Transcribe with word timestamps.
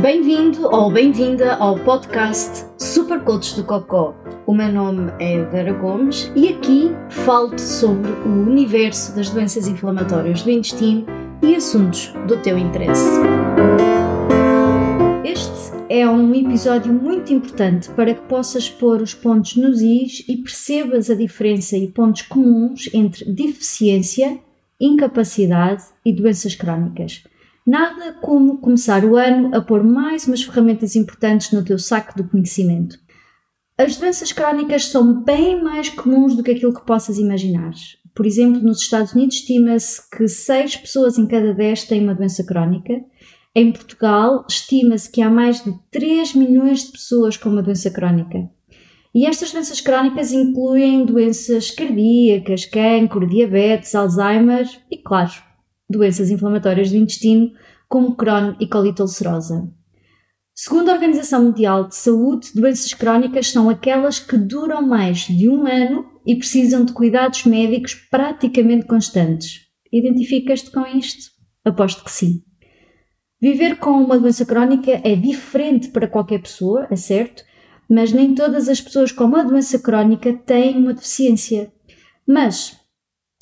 Bem-vindo 0.00 0.66
ou 0.66 0.90
bem-vinda 0.90 1.56
ao 1.56 1.78
podcast 1.78 2.64
Super 2.78 3.20
Coach 3.20 3.54
do 3.54 3.64
Cocó. 3.64 4.14
O 4.46 4.54
meu 4.54 4.72
nome 4.72 5.12
é 5.20 5.44
Vera 5.44 5.74
Gomes 5.74 6.32
e 6.34 6.48
aqui 6.48 6.90
falo-te 7.10 7.60
sobre 7.60 8.10
o 8.10 8.48
universo 8.48 9.14
das 9.14 9.28
doenças 9.28 9.68
inflamatórias 9.68 10.40
do 10.42 10.50
intestino 10.50 11.04
e 11.42 11.54
assuntos 11.54 12.14
do 12.26 12.38
teu 12.38 12.56
interesse. 12.56 13.10
Este 15.22 15.76
é 15.90 16.08
um 16.08 16.34
episódio 16.34 16.94
muito 16.94 17.30
importante 17.34 17.90
para 17.90 18.14
que 18.14 18.22
possas 18.22 18.70
pôr 18.70 19.02
os 19.02 19.12
pontos 19.12 19.56
nos 19.56 19.82
is 19.82 20.24
e 20.26 20.38
percebas 20.38 21.10
a 21.10 21.14
diferença 21.14 21.76
e 21.76 21.86
pontos 21.88 22.22
comuns 22.22 22.88
entre 22.94 23.30
deficiência, 23.30 24.38
incapacidade 24.80 25.84
e 26.02 26.10
doenças 26.10 26.54
crónicas. 26.54 27.22
Nada 27.66 28.14
como 28.20 28.58
começar 28.58 29.04
o 29.04 29.16
ano 29.16 29.54
a 29.54 29.60
pôr 29.60 29.84
mais 29.84 30.26
umas 30.26 30.42
ferramentas 30.42 30.96
importantes 30.96 31.52
no 31.52 31.64
teu 31.64 31.78
saco 31.78 32.16
do 32.16 32.28
conhecimento. 32.28 32.98
As 33.76 33.96
doenças 33.96 34.32
crónicas 34.32 34.86
são 34.86 35.22
bem 35.22 35.62
mais 35.62 35.88
comuns 35.88 36.36
do 36.36 36.42
que 36.42 36.50
aquilo 36.50 36.74
que 36.74 36.84
possas 36.84 37.18
imaginar. 37.18 37.72
Por 38.14 38.26
exemplo, 38.26 38.60
nos 38.60 38.80
Estados 38.80 39.12
Unidos 39.12 39.36
estima-se 39.36 40.02
que 40.10 40.26
6 40.26 40.76
pessoas 40.76 41.18
em 41.18 41.26
cada 41.26 41.54
10 41.54 41.84
têm 41.84 42.02
uma 42.02 42.14
doença 42.14 42.44
crónica. 42.44 42.92
Em 43.54 43.72
Portugal, 43.72 44.44
estima-se 44.48 45.10
que 45.10 45.22
há 45.22 45.30
mais 45.30 45.64
de 45.64 45.72
3 45.90 46.34
milhões 46.34 46.84
de 46.84 46.92
pessoas 46.92 47.36
com 47.36 47.48
uma 47.48 47.62
doença 47.62 47.90
crónica. 47.90 48.50
E 49.14 49.26
estas 49.26 49.52
doenças 49.52 49.80
crónicas 49.80 50.32
incluem 50.32 51.04
doenças 51.04 51.70
cardíacas, 51.70 52.64
cancro, 52.64 53.26
diabetes, 53.26 53.94
Alzheimer 53.94 54.68
e, 54.90 54.98
claro, 54.98 55.32
doenças 55.90 56.30
inflamatórias 56.30 56.90
do 56.90 56.96
intestino, 56.96 57.50
como 57.88 58.14
Crohn 58.14 58.54
e 58.60 58.66
colite 58.66 59.02
ulcerosa. 59.02 59.68
Segundo 60.54 60.90
a 60.90 60.92
Organização 60.92 61.44
Mundial 61.44 61.88
de 61.88 61.96
Saúde, 61.96 62.50
doenças 62.54 62.92
crónicas 62.94 63.50
são 63.50 63.68
aquelas 63.68 64.18
que 64.18 64.36
duram 64.36 64.86
mais 64.86 65.20
de 65.20 65.48
um 65.48 65.66
ano 65.66 66.04
e 66.26 66.36
precisam 66.36 66.84
de 66.84 66.92
cuidados 66.92 67.44
médicos 67.44 67.94
praticamente 67.94 68.86
constantes. 68.86 69.62
Identificas-te 69.92 70.70
com 70.70 70.86
isto? 70.86 71.30
Aposto 71.64 72.04
que 72.04 72.10
sim. 72.10 72.42
Viver 73.40 73.78
com 73.78 73.92
uma 73.92 74.18
doença 74.18 74.44
crónica 74.44 75.00
é 75.02 75.16
diferente 75.16 75.88
para 75.88 76.06
qualquer 76.06 76.42
pessoa, 76.42 76.86
é 76.90 76.96
certo, 76.96 77.42
mas 77.88 78.12
nem 78.12 78.34
todas 78.34 78.68
as 78.68 78.80
pessoas 78.80 79.10
com 79.10 79.24
uma 79.24 79.42
doença 79.42 79.78
crónica 79.78 80.32
têm 80.32 80.76
uma 80.76 80.92
deficiência. 80.92 81.72
Mas 82.26 82.79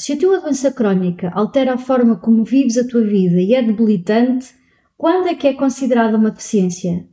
se 0.01 0.13
a 0.13 0.17
tua 0.17 0.41
doença 0.41 0.71
crónica 0.71 1.31
altera 1.35 1.75
a 1.75 1.79
forma 1.79 2.17
como 2.17 2.45
vives 2.45 2.79
a 2.79 2.87
tua 2.87 3.03
vida 3.03 3.41
e 3.41 3.53
é 3.53 3.61
debilitante, 3.61 4.55
quando 4.97 5.27
é 5.27 5.35
que 5.35 5.49
é 5.49 5.53
considerada 5.53 6.17
uma 6.17 6.31
deficiência? 6.31 7.05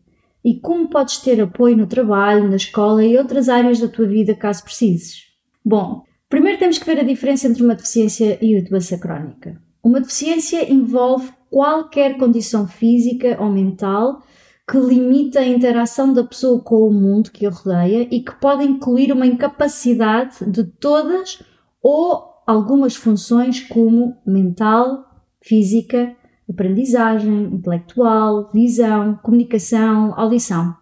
E 0.44 0.59
como 0.59 0.88
podes 0.88 1.17
ter 1.17 1.42
apoio 1.42 1.75
no 1.75 1.88
trabalho, 1.88 2.47
na 2.47 2.55
escola 2.55 3.03
e 3.03 3.17
outras 3.17 3.50
áreas 3.50 3.80
da 3.80 3.88
tua 3.88 4.05
vida 4.05 4.36
caso 4.36 4.64
precises? 4.64 5.23
Bom, 5.64 6.03
primeiro 6.30 6.59
temos 6.59 6.77
que 6.77 6.86
ver 6.86 7.00
a 7.00 7.03
diferença 7.03 7.47
entre 7.47 7.64
uma 7.64 7.73
deficiência 7.73 8.38
e 8.39 8.55
uma 8.55 8.69
doença 8.69 8.97
crónica. 8.99 9.59
Uma 9.83 9.99
deficiência 9.99 10.72
envolve 10.72 11.33
qualquer 11.49 12.17
condição 12.17 12.67
física 12.67 13.38
ou 13.42 13.49
mental 13.49 14.22
que 14.70 14.77
limita 14.77 15.39
a 15.39 15.47
interação 15.47 16.14
da 16.14 16.23
pessoa 16.23 16.59
com 16.61 16.88
o 16.88 16.94
mundo 16.94 17.31
que 17.31 17.47
a 17.47 17.49
rodeia 17.49 18.08
e 18.11 18.22
que 18.22 18.36
pode 18.36 18.64
incluir 18.64 19.11
uma 19.11 19.25
incapacidade 19.25 20.45
de 20.45 20.64
todas 20.64 21.42
ou 21.81 22.34
algumas 22.46 22.96
funções 22.96 23.60
como 23.62 24.18
mental, 24.26 25.06
física, 25.42 26.16
aprendizagem, 26.50 27.46
intelectual, 27.46 28.52
visão, 28.52 29.20
comunicação, 29.24 30.14
audição. 30.18 30.76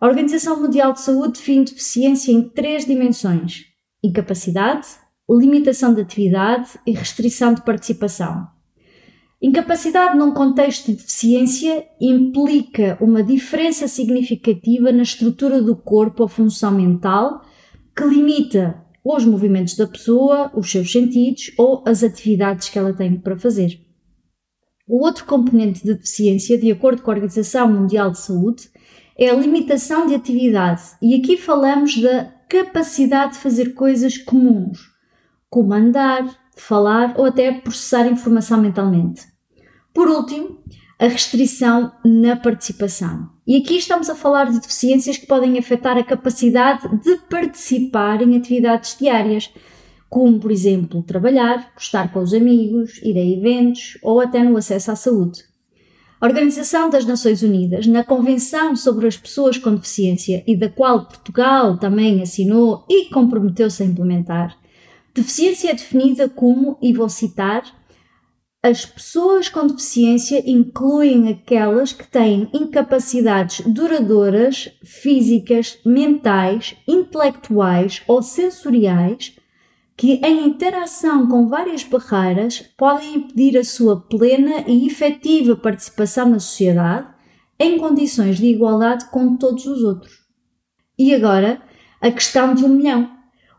A 0.00 0.06
Organização 0.06 0.60
Mundial 0.60 0.92
de 0.92 1.00
Saúde 1.00 1.38
define 1.38 1.64
deficiência 1.64 2.32
em 2.32 2.48
três 2.48 2.86
dimensões: 2.86 3.66
incapacidade, 4.02 4.88
limitação 5.28 5.94
de 5.94 6.00
atividade 6.00 6.70
e 6.86 6.92
restrição 6.92 7.54
de 7.54 7.62
participação. 7.62 8.48
Incapacidade 9.42 10.18
num 10.18 10.32
contexto 10.32 10.86
de 10.86 10.98
deficiência 10.98 11.86
implica 11.98 12.98
uma 13.00 13.22
diferença 13.22 13.88
significativa 13.88 14.92
na 14.92 15.02
estrutura 15.02 15.62
do 15.62 15.74
corpo 15.74 16.24
ou 16.24 16.28
função 16.28 16.72
mental 16.72 17.42
que 17.96 18.04
limita 18.04 18.79
os 19.04 19.24
movimentos 19.24 19.76
da 19.76 19.86
pessoa, 19.86 20.50
os 20.54 20.70
seus 20.70 20.90
sentidos 20.90 21.52
ou 21.58 21.82
as 21.86 22.02
atividades 22.02 22.68
que 22.68 22.78
ela 22.78 22.92
tem 22.92 23.16
para 23.16 23.38
fazer. 23.38 23.80
O 24.86 25.04
outro 25.04 25.24
componente 25.24 25.84
de 25.84 25.94
deficiência, 25.94 26.58
de 26.58 26.70
acordo 26.70 27.02
com 27.02 27.10
a 27.10 27.14
Organização 27.14 27.72
Mundial 27.72 28.10
de 28.10 28.18
Saúde, 28.18 28.68
é 29.16 29.30
a 29.30 29.34
limitação 29.34 30.06
de 30.06 30.14
atividade, 30.14 30.82
e 31.00 31.14
aqui 31.14 31.36
falamos 31.36 32.00
da 32.00 32.24
capacidade 32.48 33.34
de 33.34 33.38
fazer 33.38 33.74
coisas 33.74 34.18
comuns, 34.18 34.90
como 35.48 35.72
andar, 35.72 36.26
falar 36.56 37.14
ou 37.16 37.26
até 37.26 37.52
processar 37.52 38.06
informação 38.06 38.60
mentalmente. 38.60 39.22
Por 39.94 40.08
último, 40.08 40.58
a 40.98 41.06
restrição 41.06 41.92
na 42.04 42.36
participação. 42.36 43.30
E 43.50 43.56
aqui 43.56 43.78
estamos 43.78 44.08
a 44.08 44.14
falar 44.14 44.44
de 44.44 44.60
deficiências 44.60 45.16
que 45.16 45.26
podem 45.26 45.58
afetar 45.58 45.98
a 45.98 46.04
capacidade 46.04 46.86
de 46.98 47.16
participar 47.28 48.22
em 48.22 48.36
atividades 48.36 48.96
diárias, 48.96 49.52
como, 50.08 50.38
por 50.38 50.52
exemplo, 50.52 51.02
trabalhar, 51.02 51.72
estar 51.76 52.12
com 52.12 52.20
os 52.20 52.32
amigos, 52.32 53.00
ir 53.02 53.18
a 53.18 53.24
eventos 53.24 53.98
ou 54.04 54.20
até 54.20 54.40
no 54.44 54.56
acesso 54.56 54.92
à 54.92 54.94
saúde. 54.94 55.42
A 56.20 56.26
Organização 56.28 56.88
das 56.90 57.04
Nações 57.04 57.42
Unidas, 57.42 57.88
na 57.88 58.04
Convenção 58.04 58.76
sobre 58.76 59.08
as 59.08 59.16
Pessoas 59.16 59.58
com 59.58 59.74
Deficiência 59.74 60.44
e 60.46 60.56
da 60.56 60.68
qual 60.68 61.06
Portugal 61.06 61.76
também 61.76 62.22
assinou 62.22 62.84
e 62.88 63.06
comprometeu-se 63.06 63.82
a 63.82 63.86
implementar, 63.86 64.56
deficiência 65.12 65.70
é 65.70 65.74
definida 65.74 66.28
como, 66.28 66.78
e 66.80 66.92
vou 66.92 67.08
citar, 67.08 67.64
as 68.62 68.84
pessoas 68.84 69.48
com 69.48 69.66
deficiência 69.66 70.42
incluem 70.46 71.28
aquelas 71.28 71.94
que 71.94 72.06
têm 72.06 72.50
incapacidades 72.52 73.66
duradouras, 73.66 74.70
físicas, 74.84 75.78
mentais, 75.84 76.76
intelectuais 76.86 78.02
ou 78.06 78.22
sensoriais 78.22 79.34
que, 79.96 80.20
em 80.22 80.46
interação 80.46 81.26
com 81.26 81.48
várias 81.48 81.84
barreiras, 81.84 82.60
podem 82.76 83.16
impedir 83.16 83.58
a 83.58 83.64
sua 83.64 83.98
plena 83.98 84.64
e 84.66 84.86
efetiva 84.86 85.56
participação 85.56 86.28
na 86.28 86.38
sociedade 86.38 87.08
em 87.58 87.78
condições 87.78 88.36
de 88.36 88.46
igualdade 88.46 89.06
com 89.10 89.36
todos 89.36 89.66
os 89.66 89.82
outros. 89.82 90.20
E 90.98 91.14
agora, 91.14 91.62
a 92.00 92.10
questão 92.10 92.54
de 92.54 92.64
um 92.64 92.68
milhão. 92.68 93.10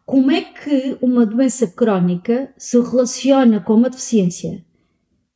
Como 0.05 0.31
é 0.31 0.41
que 0.41 0.97
uma 1.01 1.25
doença 1.25 1.67
crónica 1.67 2.53
se 2.57 2.79
relaciona 2.79 3.59
com 3.59 3.75
uma 3.75 3.89
deficiência? 3.89 4.63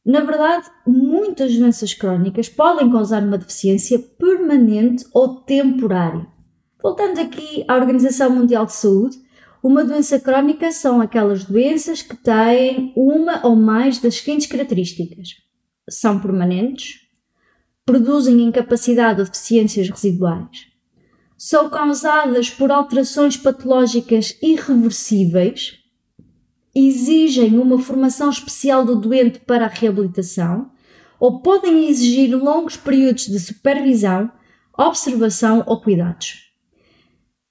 Na 0.05 0.19
verdade, 0.21 0.67
muitas 0.85 1.57
doenças 1.57 1.95
crónicas 1.95 2.47
podem 2.47 2.91
causar 2.91 3.23
uma 3.23 3.39
deficiência 3.39 3.97
permanente 3.97 5.03
ou 5.11 5.37
temporária. 5.41 6.27
Voltando 6.81 7.19
aqui 7.19 7.65
à 7.67 7.75
Organização 7.75 8.29
Mundial 8.29 8.67
de 8.67 8.73
Saúde, 8.73 9.17
uma 9.63 9.83
doença 9.83 10.19
crónica 10.19 10.71
são 10.71 11.01
aquelas 11.01 11.45
doenças 11.45 12.03
que 12.03 12.15
têm 12.15 12.93
uma 12.95 13.43
ou 13.43 13.55
mais 13.55 13.97
das 13.97 14.17
seguintes 14.17 14.45
características: 14.45 15.29
são 15.89 16.19
permanentes, 16.19 16.99
produzem 17.83 18.43
incapacidade 18.43 19.21
ou 19.21 19.25
deficiências 19.25 19.89
residuais, 19.89 20.67
são 21.35 21.67
causadas 21.67 22.51
por 22.51 22.71
alterações 22.71 23.37
patológicas 23.37 24.37
irreversíveis, 24.39 25.79
exigem 26.75 27.57
uma 27.57 27.79
formação 27.79 28.29
especial 28.29 28.83
do 28.83 28.95
doente 28.95 29.39
para 29.39 29.65
a 29.65 29.69
reabilitação 29.69 30.69
ou 31.19 31.39
podem 31.39 31.87
exigir 31.87 32.35
longos 32.35 32.75
períodos 32.75 33.27
de 33.27 33.39
supervisão, 33.39 34.29
observação 34.77 35.63
ou 35.65 35.79
cuidados. 35.79 36.51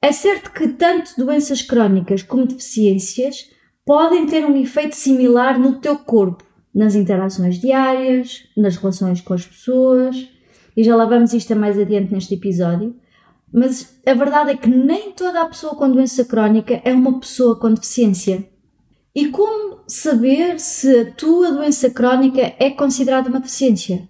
É 0.03 0.13
certo 0.13 0.53
que 0.53 0.69
tanto 0.69 1.15
doenças 1.17 1.63
crónicas 1.63 2.23
como 2.23 2.47
deficiências 2.47 3.51
podem 3.87 4.27
ter 4.27 4.45
um 4.45 4.55
efeito 4.57 4.95
similar 4.95 5.59
no 5.59 5.81
teu 5.81 5.97
corpo, 5.97 6.45
nas 6.75 6.95
interações 6.95 7.59
diárias, 7.59 8.47
nas 8.55 8.77
relações 8.77 9.23
com 9.23 9.33
as 9.33 9.47
pessoas, 9.47 10.29
e 10.77 10.85
já 10.85 10.95
lá 10.95 11.07
vamos 11.07 11.33
isto 11.33 11.57
mais 11.57 11.79
adiante 11.79 12.13
neste 12.13 12.35
episódio. 12.35 12.95
Mas 13.51 13.99
a 14.05 14.13
verdade 14.13 14.51
é 14.51 14.57
que 14.57 14.69
nem 14.69 15.13
toda 15.13 15.41
a 15.41 15.47
pessoa 15.47 15.75
com 15.75 15.91
doença 15.91 16.25
crónica 16.25 16.83
é 16.85 16.93
uma 16.93 17.19
pessoa 17.21 17.59
com 17.59 17.73
deficiência. 17.73 18.54
E 19.15 19.29
como 19.29 19.81
saber 19.87 20.59
se 20.59 21.01
a 21.01 21.13
tua 21.13 21.53
doença 21.53 21.89
crónica 21.89 22.55
é 22.59 22.71
considerada 22.71 23.29
uma 23.29 23.39
deficiência? 23.39 24.09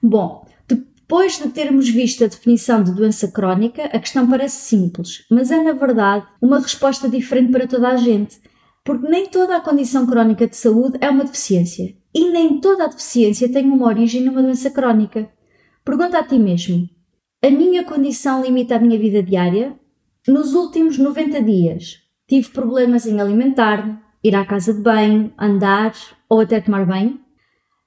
Bom, 0.00 0.46
depois 0.68 1.38
de 1.38 1.48
termos 1.48 1.88
visto 1.88 2.22
a 2.22 2.28
definição 2.28 2.84
de 2.84 2.92
doença 2.92 3.26
crónica, 3.26 3.86
a 3.86 3.98
questão 3.98 4.30
parece 4.30 4.68
simples, 4.68 5.24
mas 5.28 5.50
é 5.50 5.60
na 5.60 5.72
verdade 5.72 6.24
uma 6.40 6.60
resposta 6.60 7.08
diferente 7.08 7.50
para 7.50 7.66
toda 7.66 7.88
a 7.88 7.96
gente, 7.96 8.40
porque 8.84 9.08
nem 9.08 9.26
toda 9.26 9.56
a 9.56 9.60
condição 9.60 10.06
crónica 10.06 10.46
de 10.46 10.56
saúde 10.56 10.98
é 11.00 11.10
uma 11.10 11.24
deficiência 11.24 11.96
e 12.14 12.30
nem 12.30 12.60
toda 12.60 12.84
a 12.84 12.88
deficiência 12.88 13.50
tem 13.50 13.64
uma 13.64 13.86
origem 13.86 14.22
numa 14.22 14.42
doença 14.42 14.70
crónica. 14.70 15.28
Pergunta 15.84 16.18
a 16.18 16.22
ti 16.22 16.38
mesmo: 16.38 16.88
a 17.42 17.50
minha 17.50 17.82
condição 17.82 18.42
limita 18.42 18.76
a 18.76 18.78
minha 18.78 18.98
vida 18.98 19.22
diária? 19.22 19.76
Nos 20.28 20.54
últimos 20.54 20.98
90 20.98 21.42
dias, 21.42 21.96
tive 22.28 22.50
problemas 22.50 23.06
em 23.06 23.20
alimentar-me, 23.20 23.98
ir 24.22 24.34
à 24.34 24.44
casa 24.44 24.74
de 24.74 24.80
banho, 24.80 25.32
andar 25.38 25.94
ou 26.28 26.40
até 26.40 26.60
tomar 26.60 26.86
banho? 26.86 27.20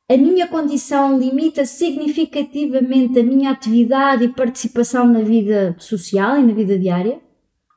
A 0.10 0.18
minha 0.18 0.48
condição 0.48 1.18
limita 1.18 1.66
significativamente 1.66 3.20
a 3.20 3.24
minha 3.24 3.52
atividade 3.52 4.26
e 4.26 4.34
participação 4.34 5.08
na 5.08 5.22
vida 5.22 5.76
social 5.80 6.38
e 6.38 6.44
na 6.44 6.54
vida 6.54 6.78
diária? 6.78 7.22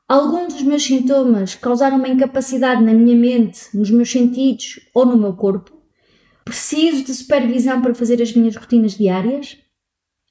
Alguns 0.07 0.53
dos 0.53 0.63
meus 0.63 0.83
sintomas 0.83 1.55
causaram 1.55 1.97
uma 1.97 2.07
incapacidade 2.07 2.83
na 2.83 2.93
minha 2.93 3.15
mente, 3.15 3.59
nos 3.73 3.89
meus 3.89 4.11
sentidos 4.11 4.79
ou 4.93 5.05
no 5.05 5.17
meu 5.17 5.33
corpo? 5.33 5.71
Preciso 6.45 7.03
de 7.03 7.13
supervisão 7.13 7.81
para 7.81 7.93
fazer 7.93 8.21
as 8.21 8.33
minhas 8.33 8.55
rotinas 8.55 8.93
diárias? 8.97 9.57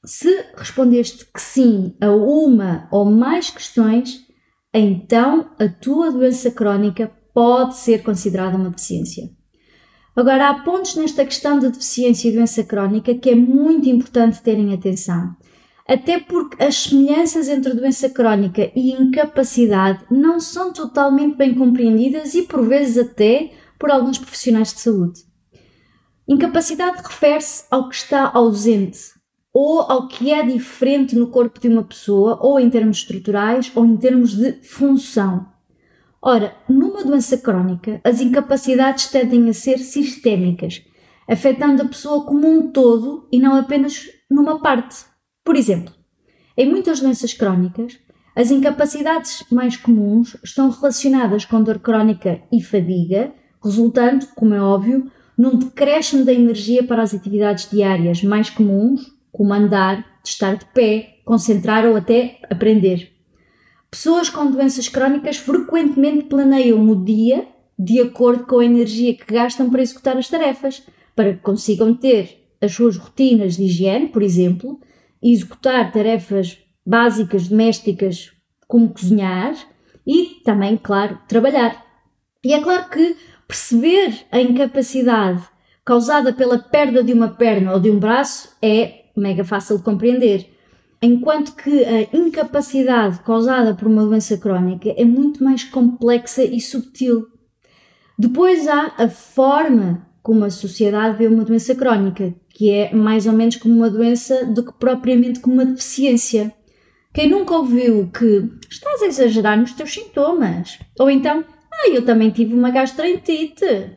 Se 0.04 0.46
respondeste 0.56 1.26
que 1.26 1.40
sim 1.40 1.94
a 2.00 2.10
uma 2.10 2.88
ou 2.90 3.04
mais 3.04 3.50
questões, 3.50 4.24
então 4.72 5.50
a 5.58 5.68
tua 5.68 6.10
doença 6.10 6.50
crónica 6.50 7.12
pode 7.36 7.76
ser 7.76 8.02
considerada 8.02 8.56
uma 8.56 8.70
deficiência. 8.70 9.28
Agora, 10.16 10.48
há 10.48 10.54
pontos 10.54 10.94
nesta 10.94 11.22
questão 11.22 11.58
de 11.58 11.68
deficiência 11.68 12.30
e 12.30 12.32
doença 12.32 12.64
crónica 12.64 13.14
que 13.14 13.28
é 13.28 13.34
muito 13.34 13.86
importante 13.90 14.40
terem 14.40 14.72
atenção. 14.72 15.36
Até 15.86 16.18
porque 16.18 16.64
as 16.64 16.84
semelhanças 16.84 17.46
entre 17.46 17.74
doença 17.74 18.08
crónica 18.08 18.72
e 18.74 18.90
incapacidade 18.90 20.02
não 20.10 20.40
são 20.40 20.72
totalmente 20.72 21.36
bem 21.36 21.54
compreendidas 21.54 22.34
e, 22.34 22.44
por 22.44 22.66
vezes, 22.66 22.96
até 22.96 23.50
por 23.78 23.90
alguns 23.90 24.16
profissionais 24.16 24.72
de 24.72 24.80
saúde. 24.80 25.20
Incapacidade 26.26 27.02
refere-se 27.02 27.64
ao 27.70 27.90
que 27.90 27.96
está 27.96 28.30
ausente 28.32 29.14
ou 29.52 29.82
ao 29.82 30.08
que 30.08 30.32
é 30.32 30.42
diferente 30.42 31.14
no 31.14 31.26
corpo 31.28 31.60
de 31.60 31.68
uma 31.68 31.82
pessoa, 31.82 32.38
ou 32.42 32.58
em 32.60 32.68
termos 32.68 32.98
estruturais, 32.98 33.72
ou 33.74 33.86
em 33.86 33.96
termos 33.96 34.34
de 34.34 34.52
função. 34.62 35.46
Ora, 36.28 36.56
numa 36.68 37.04
doença 37.04 37.38
crónica, 37.38 38.00
as 38.02 38.20
incapacidades 38.20 39.06
tendem 39.06 39.48
a 39.48 39.52
ser 39.52 39.78
sistémicas, 39.78 40.82
afetando 41.28 41.82
a 41.82 41.86
pessoa 41.86 42.24
como 42.24 42.50
um 42.50 42.72
todo 42.72 43.28
e 43.30 43.38
não 43.38 43.54
apenas 43.54 44.08
numa 44.28 44.58
parte. 44.58 45.04
Por 45.44 45.54
exemplo, 45.54 45.94
em 46.56 46.68
muitas 46.68 46.98
doenças 46.98 47.32
crónicas, 47.32 47.96
as 48.34 48.50
incapacidades 48.50 49.44
mais 49.52 49.76
comuns 49.76 50.36
estão 50.42 50.68
relacionadas 50.68 51.44
com 51.44 51.62
dor 51.62 51.78
crónica 51.78 52.42
e 52.50 52.60
fadiga, 52.60 53.32
resultando, 53.62 54.26
como 54.34 54.52
é 54.52 54.60
óbvio, 54.60 55.08
num 55.38 55.56
decréscimo 55.56 56.24
da 56.24 56.32
energia 56.32 56.82
para 56.82 57.04
as 57.04 57.14
atividades 57.14 57.70
diárias 57.70 58.24
mais 58.24 58.50
comuns, 58.50 59.12
como 59.30 59.54
andar, 59.54 60.04
estar 60.24 60.56
de 60.56 60.64
pé, 60.74 61.20
concentrar 61.24 61.86
ou 61.86 61.94
até 61.94 62.40
aprender. 62.50 63.15
Pessoas 63.90 64.28
com 64.28 64.50
doenças 64.50 64.88
crónicas 64.88 65.36
frequentemente 65.36 66.24
planeiam 66.24 66.88
o 66.88 67.04
dia 67.04 67.46
de 67.78 68.00
acordo 68.00 68.44
com 68.44 68.58
a 68.58 68.64
energia 68.64 69.14
que 69.14 69.32
gastam 69.32 69.70
para 69.70 69.82
executar 69.82 70.16
as 70.16 70.28
tarefas, 70.28 70.82
para 71.14 71.34
que 71.34 71.40
consigam 71.40 71.94
ter 71.94 72.46
as 72.60 72.72
suas 72.72 72.96
rotinas 72.96 73.56
de 73.56 73.64
higiene, 73.64 74.08
por 74.08 74.22
exemplo, 74.22 74.80
e 75.22 75.32
executar 75.32 75.92
tarefas 75.92 76.58
básicas 76.84 77.48
domésticas 77.48 78.32
como 78.66 78.92
cozinhar 78.92 79.54
e 80.06 80.40
também, 80.44 80.76
claro, 80.76 81.18
trabalhar. 81.28 81.84
E 82.44 82.54
é 82.54 82.60
claro 82.60 82.88
que 82.88 83.16
perceber 83.46 84.26
a 84.30 84.40
incapacidade 84.40 85.42
causada 85.84 86.32
pela 86.32 86.58
perda 86.58 87.02
de 87.02 87.12
uma 87.12 87.28
perna 87.28 87.72
ou 87.74 87.80
de 87.80 87.90
um 87.90 87.98
braço 87.98 88.56
é 88.60 89.06
mega 89.16 89.44
fácil 89.44 89.78
de 89.78 89.84
compreender. 89.84 90.55
Enquanto 91.02 91.54
que 91.54 91.84
a 91.84 92.16
incapacidade 92.16 93.20
causada 93.20 93.74
por 93.74 93.86
uma 93.86 94.04
doença 94.04 94.36
crónica 94.38 94.94
é 94.96 95.04
muito 95.04 95.44
mais 95.44 95.62
complexa 95.62 96.42
e 96.42 96.60
subtil. 96.60 97.26
Depois 98.18 98.66
há 98.66 98.94
a 98.96 99.08
forma 99.08 100.06
como 100.22 100.44
a 100.44 100.50
sociedade 100.50 101.18
vê 101.18 101.28
uma 101.28 101.44
doença 101.44 101.74
crónica, 101.74 102.34
que 102.48 102.70
é 102.70 102.92
mais 102.94 103.26
ou 103.26 103.32
menos 103.32 103.56
como 103.56 103.74
uma 103.74 103.90
doença 103.90 104.46
do 104.46 104.64
que 104.64 104.72
propriamente 104.72 105.38
como 105.38 105.56
uma 105.56 105.66
deficiência. 105.66 106.52
Quem 107.12 107.30
nunca 107.30 107.54
ouviu 107.54 108.10
que 108.10 108.50
estás 108.68 109.02
a 109.02 109.06
exagerar 109.06 109.58
nos 109.58 109.72
teus 109.72 109.92
sintomas? 109.92 110.78
Ou 110.98 111.10
então, 111.10 111.44
ah, 111.70 111.88
eu 111.90 112.04
também 112.04 112.30
tive 112.30 112.54
uma 112.54 112.70
gastroenterite. 112.70 113.92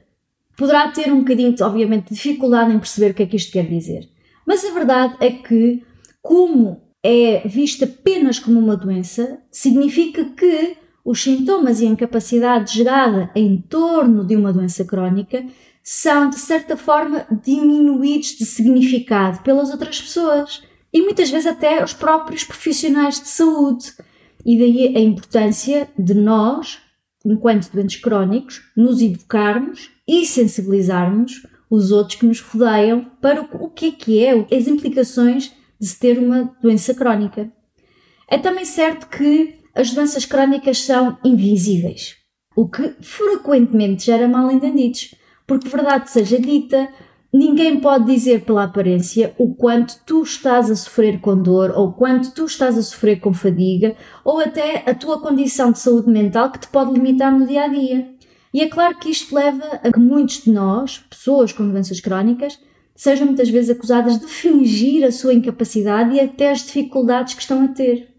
Poderá 0.57 0.90
ter 0.92 1.12
um 1.12 1.19
bocadinho, 1.19 1.56
obviamente, 1.62 2.10
de 2.10 2.16
dificuldade 2.16 2.74
em 2.74 2.80
perceber 2.80 3.12
o 3.12 3.13
que 3.13 3.24
é 3.24 3.25
que 3.25 3.38
isto 3.38 3.52
quer 3.52 3.66
dizer. 3.66 4.10
Mas 4.45 4.63
a 4.66 4.72
verdade 4.72 5.16
é 5.22 5.31
que, 5.31 5.81
como 6.22 6.89
é 7.04 7.48
vista 7.48 7.86
apenas 7.86 8.40
como 8.40 8.60
uma 8.60 8.75
doença, 8.75 9.40
significa 9.51 10.25
que 10.25 10.78
os 11.04 11.22
sintomas 11.22 11.80
e 11.80 11.86
a 11.86 11.90
incapacidade 11.90 12.75
gerada 12.75 13.31
em 13.34 13.57
torno 13.57 14.25
de 14.25 14.36
uma 14.36 14.51
doença 14.51 14.84
crónica 14.84 15.46
são, 15.84 16.30
de 16.30 16.38
certa 16.38 16.75
forma, 16.75 17.25
diminuídos 17.44 18.38
de 18.38 18.46
significado 18.46 19.42
pelas 19.42 19.72
outras 19.72 20.01
pessoas 20.01 20.62
e 20.94 21.01
muitas 21.01 21.30
vezes 21.30 21.48
até 21.48 21.84
os 21.84 21.94
próprios 21.94 22.44
profissionais 22.44 23.19
de 23.19 23.28
saúde. 23.28 23.94
E 24.45 24.57
daí 24.57 24.95
a 24.95 25.00
importância 25.00 25.90
de 25.98 26.13
nós, 26.13 26.80
enquanto 27.25 27.72
doentes 27.72 27.98
crónicos, 27.98 28.62
nos 28.75 29.02
educarmos 29.02 29.90
e 30.07 30.25
sensibilizarmos 30.25 31.45
os 31.69 31.92
outros 31.92 32.19
que 32.19 32.25
nos 32.25 32.40
rodeiam 32.40 33.06
para 33.22 33.42
o 33.42 33.69
que 33.69 33.88
é 33.88 33.92
que 33.92 34.24
é, 34.24 34.48
as 34.56 34.68
implicações 34.68 35.54
de 35.80 35.88
se 35.88 36.00
ter 36.00 36.20
uma 36.20 36.56
doença 36.62 36.94
crónica. 36.94 37.52
É 38.28 38.38
também 38.38 38.66
certo 38.66 39.08
que 39.08 39.60
as 39.74 39.92
doenças 39.92 40.26
crónicas 40.26 40.80
são 40.81 41.18
invisíveis, 41.24 42.16
o 42.56 42.68
que 42.68 42.96
frequentemente 43.02 44.06
gera 44.06 44.28
mal 44.28 44.52
entendidos 44.52 45.16
porque 45.50 45.68
verdade 45.68 46.12
seja 46.12 46.40
dita, 46.40 46.88
ninguém 47.34 47.80
pode 47.80 48.06
dizer 48.06 48.46
pela 48.46 48.66
aparência 48.66 49.34
o 49.40 49.56
quanto 49.56 50.00
tu 50.06 50.22
estás 50.22 50.70
a 50.70 50.76
sofrer 50.76 51.20
com 51.20 51.42
dor, 51.42 51.74
ou 51.76 51.92
quanto 51.92 52.31
tu 52.36 52.46
estás 52.46 52.78
a 52.78 52.84
sofrer 52.84 53.20
com 53.20 53.34
fadiga, 53.34 53.96
ou 54.24 54.40
até 54.40 54.88
a 54.88 54.94
tua 54.94 55.20
condição 55.20 55.72
de 55.72 55.80
saúde 55.80 56.08
mental 56.08 56.52
que 56.52 56.60
te 56.60 56.68
pode 56.68 56.94
limitar 56.94 57.36
no 57.36 57.48
dia 57.48 57.64
a 57.64 57.68
dia. 57.68 58.14
E 58.54 58.62
é 58.62 58.70
claro 58.70 58.96
que 59.00 59.10
isto 59.10 59.34
leva 59.34 59.80
a 59.84 59.92
que 59.92 60.00
muitos 60.00 60.44
de 60.44 60.52
nós, 60.52 61.00
pessoas 61.10 61.52
com 61.52 61.68
doenças 61.68 62.00
crónicas, 62.00 62.60
sejam 63.00 63.28
muitas 63.28 63.50
vezes 63.50 63.69
acusadas 63.69 64.19
de 64.19 64.28
fingir 64.28 65.06
a 65.06 65.12
sua 65.12 65.34
incapacidade 65.34 66.13
e 66.13 66.19
até 66.19 66.51
as 66.51 66.66
dificuldades 66.66 67.33
que 67.33 67.42
estão 67.42 67.64
a 67.64 67.69
ter. 67.69 68.14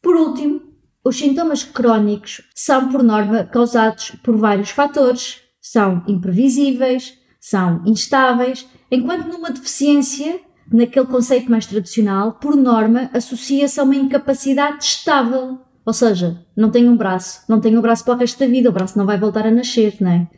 Por 0.00 0.16
último, 0.16 0.62
os 1.04 1.18
sintomas 1.18 1.62
crónicos 1.62 2.40
são, 2.54 2.88
por 2.88 3.02
norma, 3.02 3.44
causados 3.44 4.12
por 4.24 4.34
vários 4.34 4.70
fatores, 4.70 5.42
são 5.60 6.02
imprevisíveis, 6.08 7.18
são 7.38 7.82
instáveis, 7.84 8.66
enquanto 8.90 9.28
numa 9.28 9.50
deficiência, 9.50 10.40
naquele 10.72 11.06
conceito 11.06 11.50
mais 11.50 11.66
tradicional, 11.66 12.32
por 12.40 12.56
norma, 12.56 13.10
associa-se 13.12 13.78
a 13.78 13.82
uma 13.82 13.94
incapacidade 13.94 14.84
estável. 14.84 15.58
Ou 15.84 15.92
seja, 15.92 16.42
não 16.56 16.70
tem 16.70 16.88
um 16.88 16.96
braço, 16.96 17.42
não 17.46 17.60
tem 17.60 17.76
um 17.76 17.82
braço 17.82 18.06
para 18.06 18.14
o 18.14 18.16
resto 18.16 18.38
da 18.40 18.46
vida, 18.46 18.70
o 18.70 18.72
braço 18.72 18.96
não 18.96 19.04
vai 19.04 19.18
voltar 19.18 19.46
a 19.46 19.50
nascer, 19.50 19.96
não 20.00 20.10
é? 20.10 20.30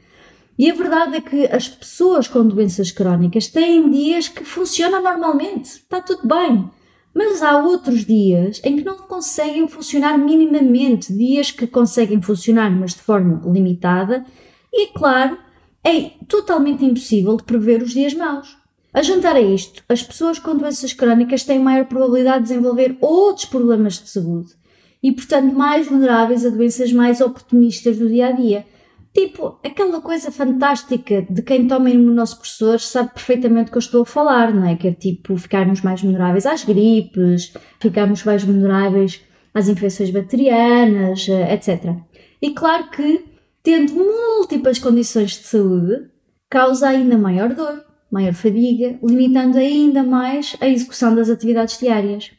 E 0.59 0.69
a 0.71 0.75
verdade 0.75 1.17
é 1.17 1.21
que 1.21 1.47
as 1.47 1.69
pessoas 1.69 2.27
com 2.27 2.45
doenças 2.45 2.91
crónicas 2.91 3.47
têm 3.47 3.89
dias 3.91 4.27
que 4.27 4.45
funcionam 4.45 5.01
normalmente, 5.01 5.67
está 5.67 6.01
tudo 6.01 6.27
bem. 6.27 6.69
Mas 7.15 7.43
há 7.43 7.63
outros 7.63 8.05
dias 8.05 8.61
em 8.65 8.77
que 8.77 8.85
não 8.85 8.99
conseguem 8.99 9.69
funcionar 9.69 10.19
minimamente, 10.19 11.13
dias 11.13 11.51
que 11.51 11.67
conseguem 11.67 12.21
funcionar, 12.21 12.71
mas 12.71 12.95
de 12.95 13.01
forma 13.01 13.41
limitada, 13.51 14.25
e, 14.73 14.89
claro, 14.89 15.39
é 15.85 16.11
totalmente 16.27 16.85
impossível 16.85 17.37
de 17.37 17.45
prever 17.45 17.83
os 17.83 17.93
dias 17.93 18.13
maus. 18.13 18.57
A 18.93 19.03
juntar 19.03 19.37
a 19.37 19.41
isto, 19.41 19.85
as 19.89 20.03
pessoas 20.03 20.39
com 20.39 20.57
doenças 20.57 20.93
crónicas 20.93 21.45
têm 21.45 21.59
maior 21.59 21.85
probabilidade 21.87 22.45
de 22.45 22.49
desenvolver 22.49 22.97
outros 23.01 23.47
problemas 23.47 23.95
de 23.95 24.09
saúde 24.09 24.55
e, 25.03 25.13
portanto, 25.13 25.55
mais 25.55 25.87
vulneráveis 25.87 26.45
a 26.45 26.51
doenças 26.51 26.93
mais 26.93 27.21
oportunistas 27.21 27.97
do 27.97 28.09
dia 28.09 28.29
a 28.29 28.33
dia. 28.33 28.67
Tipo, 29.15 29.59
aquela 29.65 30.01
coisa 30.01 30.31
fantástica 30.31 31.23
de 31.29 31.43
quem 31.43 31.67
toma 31.67 31.91
imunossupressores 31.91 32.87
sabe 32.87 33.15
perfeitamente 33.15 33.69
o 33.69 33.73
que 33.73 33.79
eu 33.79 33.81
estou 33.81 34.03
a 34.03 34.07
falar, 34.07 34.55
não 34.55 34.67
é? 34.67 34.77
Que 34.77 34.89
é 34.89 34.93
tipo 34.93 35.37
ficarmos 35.37 35.81
mais 35.81 36.03
vulneráveis 36.03 36.47
às 36.47 36.65
gripes, 36.65 37.53
ficarmos 37.81 38.23
mais 38.25 38.45
vulneráveis 38.45 39.21
às 39.55 39.69
infecções 39.69 40.11
bacterianas, 40.11 41.29
eh, 41.29 41.55
etc. 41.55 41.97
E 42.41 42.51
claro 42.51 42.91
que 42.91 43.25
tendo 43.63 43.95
múltiplas 43.95 44.79
condições 44.79 45.33
de 45.33 45.45
saúde, 45.45 46.09
causa 46.49 46.89
ainda 46.89 47.19
maior 47.19 47.55
dor, 47.55 47.85
maior 48.11 48.33
fadiga, 48.33 48.99
limitando 49.03 49.59
ainda 49.59 50.03
mais 50.03 50.57
a 50.61 50.69
execução 50.69 51.15
das 51.15 51.29
atividades 51.29 51.79
diárias. 51.79 52.31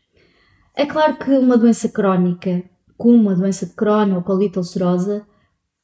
É 0.75 0.85
claro 0.85 1.17
que 1.17 1.31
uma 1.31 1.57
doença 1.57 1.89
crónica, 1.89 2.63
como 2.97 3.29
a 3.29 3.33
doença 3.33 3.65
de 3.65 3.73
Crohn 3.73 4.15
ou 4.15 4.23
colite 4.23 4.57
ulcerosa, 4.57 5.25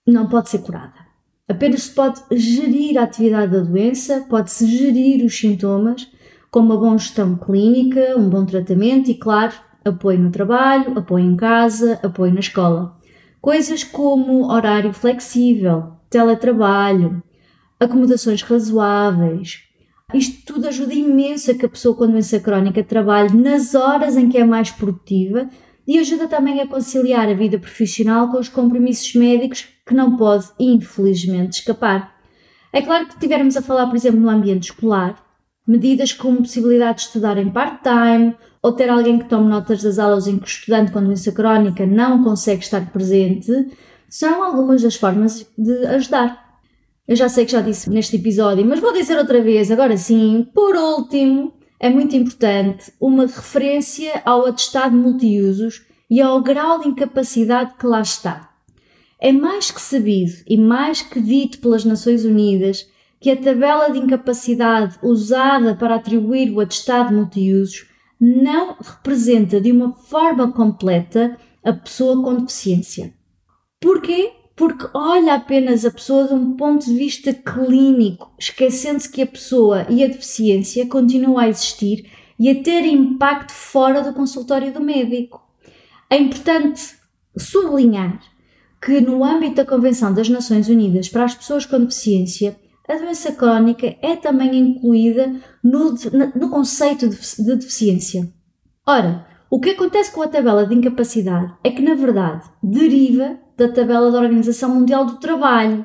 não 0.06 0.28
pode 0.28 0.50
ser 0.50 0.60
curada. 0.60 1.06
Apenas 1.48 1.84
se 1.84 1.92
pode 1.92 2.22
gerir 2.32 2.98
a 2.98 3.04
atividade 3.04 3.52
da 3.52 3.60
doença, 3.60 4.26
pode-se 4.30 4.68
gerir 4.68 5.24
os 5.24 5.38
sintomas, 5.38 6.10
como 6.50 6.74
uma 6.74 6.80
boa 6.80 6.98
gestão 6.98 7.36
clínica, 7.36 8.16
um 8.18 8.30
bom 8.30 8.46
tratamento 8.46 9.12
e, 9.12 9.16
claro, 9.16 9.54
apoio 9.84 10.20
no 10.20 10.32
trabalho, 10.32 10.98
apoio 10.98 11.26
em 11.26 11.36
casa, 11.36 12.00
apoio 12.02 12.34
na 12.34 12.40
escola. 12.40 12.98
Coisas 13.40 13.84
como 13.84 14.52
horário 14.52 14.92
flexível, 14.92 15.94
teletrabalho, 16.10 17.22
acomodações 17.80 18.42
razoáveis. 18.42 19.60
Isto 20.14 20.54
tudo 20.54 20.68
ajuda 20.68 20.94
imenso 20.94 21.52
a 21.52 21.54
que 21.54 21.66
a 21.66 21.70
pessoa 21.70 21.96
com 21.96 22.08
doença 22.08 22.40
crónica 22.40 22.84
trabalhe 22.84 23.36
nas 23.36 23.76
horas 23.76 24.18
em 24.18 24.30
que 24.30 24.38
é 24.38 24.46
mais 24.46 24.72
produtiva 24.72 25.48
e 25.88 26.00
ajuda 26.00 26.28
também 26.28 26.60
a 26.60 26.68
conciliar 26.68 27.30
a 27.30 27.34
vida 27.34 27.60
profissional 27.60 28.30
com 28.30 28.40
os 28.40 28.50
compromissos 28.50 29.14
médicos 29.14 29.75
que 29.86 29.94
não 29.94 30.18
pode, 30.18 30.48
infelizmente, 30.60 31.60
escapar. 31.60 32.15
É 32.74 32.82
claro 32.82 33.06
que 33.06 33.13
estivermos 33.13 33.56
a 33.56 33.62
falar, 33.62 33.88
por 33.88 33.96
exemplo, 33.96 34.20
no 34.20 34.30
ambiente 34.30 34.72
escolar, 34.72 35.24
medidas 35.68 36.12
como 36.12 36.38
possibilidade 36.38 36.98
de 36.98 37.04
estudar 37.06 37.38
em 37.38 37.50
part-time 37.50 38.36
ou 38.62 38.74
ter 38.74 38.89
alguém 38.89 39.20
que 39.20 39.30
tome 39.30 39.50
notas 39.50 39.84
das 39.84 40.00
aulas 40.00 40.27
em 40.27 40.38
que 40.38 40.44
o 40.44 40.48
estudante 40.48 40.92
com 40.92 41.04
doença 41.04 41.32
crónica 41.32 41.86
não 41.86 42.24
consegue 42.24 42.63
estar 42.63 42.92
presente, 42.92 43.51
são 44.10 44.44
algumas 44.44 44.82
das 44.82 44.96
formas 44.96 45.46
de 45.58 45.86
ajudar. 45.88 46.44
Eu 47.08 47.15
já 47.15 47.30
sei 47.30 47.46
que 47.46 47.51
já 47.51 47.62
disse 47.62 47.89
neste 47.89 48.15
episódio, 48.15 48.65
mas 48.65 48.80
vou 48.80 48.92
dizer 48.92 49.18
outra 49.18 49.42
vez, 49.42 49.70
agora 49.70 49.96
sim. 49.96 50.48
Por 50.54 50.75
último, 50.75 51.54
é 51.80 51.89
muito 51.89 52.15
importante 52.15 52.92
uma 53.00 53.27
referência 53.27 54.22
ao 54.25 54.48
atestado 54.48 54.98
multiusos 54.98 55.86
e 56.10 56.20
ao 56.20 56.42
grau 56.42 56.80
de 56.80 56.88
incapacidade 56.88 57.75
que 57.77 57.86
lá 57.86 58.01
está. 58.01 58.45
É 59.25 59.32
mais 59.32 59.72
que 59.72 59.82
sabido 59.82 60.34
e 60.48 60.55
mais 60.55 61.01
que 61.01 61.20
dito 61.20 61.58
pelas 61.58 61.84
Nações 61.84 62.24
Unidas 62.24 62.88
que 63.20 63.32
a 63.32 63.36
tabela 63.36 63.89
de 63.89 63.98
incapacidade 63.98 65.00
usada 65.01 65.74
para 65.74 65.96
atribuir 65.96 66.51
o 66.51 66.60
atestado 66.60 67.12
multiusos 67.12 67.88
não 68.22 68.77
representa 68.79 69.60
de 69.60 69.72
uma 69.72 69.96
forma 69.96 70.51
completa 70.51 71.39
a 71.63 71.74
pessoa 71.74 72.22
com 72.24 72.36
deficiência. 72.36 73.15
Porquê? 73.82 74.32
Porque 74.55 74.86
olha 74.94 75.34
apenas 75.34 75.86
a 75.86 75.89
pessoa 75.89 76.27
de 76.27 76.36
um 76.36 76.55
ponto 76.55 76.86
de 76.86 76.96
vista 76.96 77.34
clínico, 77.34 78.32
esquecendo-se 78.38 79.12
que 79.12 79.24
a 79.24 79.27
pessoa 79.27 79.88
e 79.89 80.03
a 80.03 80.08
deficiência 80.08 80.86
continuam 80.86 81.39
a 81.39 81.50
existir 81.50 82.08
e 82.39 82.48
a 82.48 82.62
ter 82.62 82.86
impacto 82.86 83.53
fora 83.53 84.03
do 84.03 84.13
consultório 84.13 84.72
do 84.72 84.82
médico. 84.82 85.41
É 86.12 86.15
importante 86.15 86.94
sublinhar 87.36 88.35
que, 88.86 89.01
no 89.01 89.24
âmbito 89.24 89.56
da 89.56 89.65
Convenção 89.65 90.13
das 90.13 90.30
Nações 90.30 90.70
Unidas 90.70 91.10
para 91.10 91.25
as 91.25 91.34
Pessoas 91.34 91.65
com 91.65 91.80
Deficiência, 91.80 92.56
a 92.88 92.96
doença 92.96 93.32
crónica 93.32 93.96
é 94.00 94.15
também 94.15 94.56
incluída 94.56 95.34
no, 95.63 95.96
no 96.36 96.51
conceito 96.51 97.10
de, 97.10 97.18
de 97.18 97.56
deficiência. 97.56 98.32
Ora, 98.86 99.25
o 99.50 99.60
que 99.60 99.72
acontece 99.72 100.12
com 100.12 100.22
a 100.22 100.27
tabela 100.27 100.68
de 100.68 100.75
incapacidade 100.75 101.51
é 101.63 101.72
que, 101.72 101.82
na 101.82 101.96
verdade, 101.96 102.44
deriva 102.62 103.39
da 103.58 103.68
tabela 103.70 104.12
da 104.12 104.20
Organização 104.20 104.75
Mundial 104.75 105.04
do 105.04 105.18
Trabalho. 105.18 105.84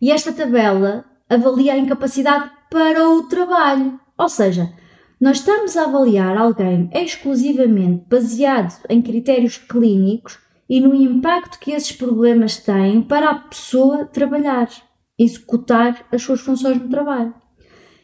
E 0.00 0.10
esta 0.10 0.32
tabela 0.32 1.04
avalia 1.28 1.74
a 1.74 1.78
incapacidade 1.78 2.50
para 2.70 3.06
o 3.06 3.24
trabalho. 3.24 4.00
Ou 4.16 4.28
seja, 4.30 4.72
nós 5.20 5.38
estamos 5.38 5.76
a 5.76 5.84
avaliar 5.84 6.38
alguém 6.38 6.88
exclusivamente 6.94 8.06
baseado 8.08 8.82
em 8.88 9.02
critérios 9.02 9.58
clínicos 9.58 10.38
e 10.70 10.80
no 10.80 10.94
impacto 10.94 11.58
que 11.58 11.72
esses 11.72 11.92
problemas 11.92 12.56
têm 12.56 13.02
para 13.02 13.28
a 13.28 13.34
pessoa 13.34 14.06
trabalhar 14.06 14.70
executar 15.18 16.06
as 16.10 16.22
suas 16.22 16.40
funções 16.40 16.80
no 16.80 16.88
trabalho. 16.88 17.34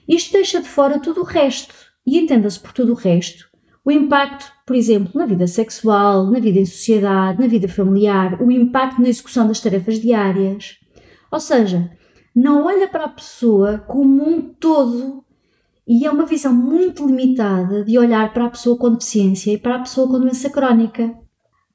Isto 0.06 0.32
deixa 0.32 0.60
de 0.60 0.68
fora 0.68 0.98
tudo 0.98 1.22
o 1.22 1.24
resto, 1.24 1.74
e 2.06 2.18
entenda-se 2.18 2.60
por 2.60 2.72
tudo 2.72 2.92
o 2.92 2.96
resto 2.96 3.48
o 3.86 3.90
impacto, 3.92 4.52
por 4.66 4.74
exemplo, 4.74 5.12
na 5.14 5.26
vida 5.26 5.46
sexual, 5.46 6.28
na 6.28 6.40
vida 6.40 6.58
em 6.58 6.66
sociedade, 6.66 7.40
na 7.40 7.46
vida 7.46 7.68
familiar, 7.68 8.42
o 8.42 8.50
impacto 8.50 9.00
na 9.00 9.08
execução 9.08 9.46
das 9.46 9.60
tarefas 9.60 10.00
diárias. 10.00 10.74
Ou 11.30 11.38
seja, 11.38 11.88
não 12.34 12.66
olha 12.66 12.88
para 12.88 13.04
a 13.04 13.08
pessoa 13.08 13.78
como 13.78 14.28
um 14.28 14.42
todo 14.42 15.24
e 15.86 16.04
é 16.04 16.10
uma 16.10 16.26
visão 16.26 16.52
muito 16.52 17.06
limitada 17.06 17.84
de 17.84 17.96
olhar 17.96 18.32
para 18.32 18.46
a 18.46 18.50
pessoa 18.50 18.76
com 18.76 18.90
deficiência 18.90 19.52
e 19.52 19.58
para 19.58 19.76
a 19.76 19.78
pessoa 19.78 20.08
com 20.08 20.18
doença 20.18 20.50
crónica. 20.50 21.14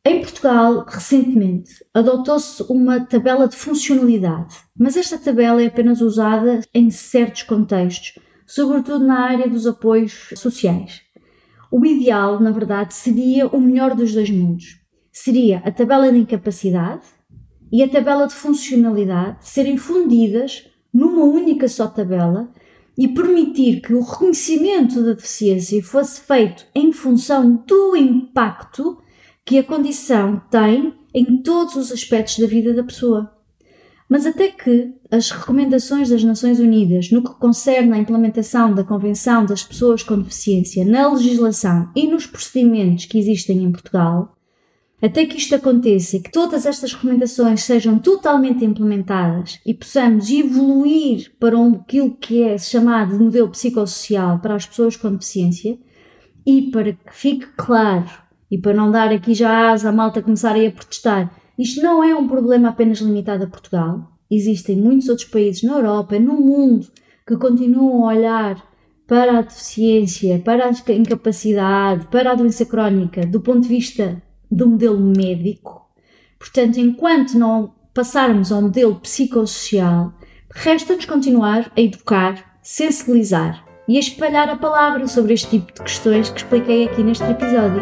Em 0.03 0.19
Portugal, 0.19 0.83
recentemente, 0.87 1.85
adotou-se 1.93 2.63
uma 2.63 3.01
tabela 3.01 3.47
de 3.47 3.55
funcionalidade, 3.55 4.55
mas 4.75 4.97
esta 4.97 5.15
tabela 5.15 5.61
é 5.61 5.67
apenas 5.67 6.01
usada 6.01 6.61
em 6.73 6.89
certos 6.89 7.43
contextos, 7.43 8.17
sobretudo 8.47 9.05
na 9.05 9.19
área 9.19 9.47
dos 9.47 9.67
apoios 9.67 10.29
sociais. 10.35 11.01
O 11.71 11.85
ideal, 11.85 12.39
na 12.39 12.49
verdade, 12.49 12.95
seria 12.95 13.45
o 13.45 13.61
melhor 13.61 13.93
dos 13.93 14.11
dois 14.11 14.31
mundos. 14.31 14.79
Seria 15.11 15.59
a 15.59 15.71
tabela 15.71 16.11
de 16.11 16.17
incapacidade 16.17 17.05
e 17.71 17.83
a 17.83 17.87
tabela 17.87 18.25
de 18.25 18.33
funcionalidade 18.33 19.47
serem 19.47 19.77
fundidas 19.77 20.67
numa 20.91 21.25
única 21.25 21.67
só 21.67 21.87
tabela 21.87 22.49
e 22.97 23.07
permitir 23.07 23.81
que 23.81 23.93
o 23.93 24.01
reconhecimento 24.01 25.03
da 25.03 25.13
deficiência 25.13 25.81
fosse 25.83 26.21
feito 26.21 26.65
em 26.73 26.91
função 26.91 27.63
do 27.67 27.95
impacto 27.95 28.97
que 29.45 29.57
a 29.57 29.63
condição 29.63 30.41
tem 30.49 30.93
em 31.13 31.41
todos 31.41 31.75
os 31.75 31.91
aspectos 31.91 32.39
da 32.39 32.47
vida 32.47 32.73
da 32.73 32.83
pessoa. 32.83 33.31
Mas 34.07 34.25
até 34.25 34.49
que 34.49 34.93
as 35.09 35.31
recomendações 35.31 36.09
das 36.09 36.23
Nações 36.23 36.59
Unidas 36.59 37.11
no 37.11 37.23
que 37.23 37.33
concerne 37.35 37.93
à 37.93 37.97
implementação 37.97 38.73
da 38.73 38.83
Convenção 38.83 39.45
das 39.45 39.63
Pessoas 39.63 40.03
com 40.03 40.19
Deficiência 40.19 40.85
na 40.85 41.11
legislação 41.11 41.89
e 41.95 42.07
nos 42.07 42.25
procedimentos 42.25 43.05
que 43.05 43.17
existem 43.17 43.63
em 43.63 43.71
Portugal, 43.71 44.35
até 45.01 45.25
que 45.25 45.37
isto 45.37 45.55
aconteça 45.55 46.17
e 46.17 46.21
que 46.21 46.31
todas 46.31 46.65
estas 46.65 46.93
recomendações 46.93 47.63
sejam 47.63 47.97
totalmente 47.97 48.63
implementadas 48.63 49.59
e 49.65 49.73
possamos 49.73 50.29
evoluir 50.29 51.31
para 51.39 51.57
um, 51.57 51.75
aquilo 51.75 52.15
que 52.15 52.43
é 52.43 52.57
chamado 52.57 53.17
de 53.17 53.23
modelo 53.23 53.49
psicossocial 53.49 54.39
para 54.39 54.55
as 54.55 54.65
pessoas 54.65 54.95
com 54.95 55.11
deficiência 55.11 55.77
e 56.45 56.69
para 56.69 56.93
que 56.93 57.13
fique 57.13 57.47
claro 57.57 58.09
e 58.51 58.57
para 58.57 58.73
não 58.73 58.91
dar 58.91 59.09
aqui 59.11 59.33
já 59.33 59.71
asa 59.71 59.89
a 59.89 59.93
malta 59.93 60.21
começarem 60.21 60.67
a 60.67 60.71
protestar, 60.71 61.33
isto 61.57 61.81
não 61.81 62.03
é 62.03 62.13
um 62.13 62.27
problema 62.27 62.69
apenas 62.69 62.99
limitado 62.99 63.45
a 63.45 63.47
Portugal. 63.47 64.11
Existem 64.29 64.75
muitos 64.75 65.07
outros 65.07 65.27
países 65.29 65.63
na 65.63 65.73
Europa, 65.73 66.19
no 66.19 66.33
mundo, 66.33 66.87
que 67.25 67.37
continuam 67.37 68.03
a 68.03 68.13
olhar 68.13 68.71
para 69.07 69.39
a 69.39 69.41
deficiência, 69.41 70.39
para 70.39 70.65
a 70.65 70.93
incapacidade, 70.93 72.07
para 72.07 72.31
a 72.31 72.35
doença 72.35 72.65
crónica 72.65 73.25
do 73.25 73.41
ponto 73.41 73.61
de 73.61 73.67
vista 73.67 74.21
do 74.49 74.67
modelo 74.67 74.99
médico. 74.99 75.81
Portanto, 76.37 76.79
enquanto 76.79 77.37
não 77.37 77.73
passarmos 77.93 78.51
ao 78.51 78.61
modelo 78.61 78.95
psicossocial, 78.95 80.13
resta-nos 80.49 81.05
continuar 81.05 81.71
a 81.75 81.81
educar, 81.81 82.57
sensibilizar 82.61 83.65
e 83.87 83.97
a 83.97 83.99
espalhar 83.99 84.49
a 84.49 84.55
palavra 84.55 85.07
sobre 85.07 85.33
este 85.33 85.49
tipo 85.49 85.73
de 85.73 85.81
questões 85.81 86.29
que 86.29 86.39
expliquei 86.39 86.85
aqui 86.85 87.03
neste 87.03 87.25
episódio. 87.25 87.81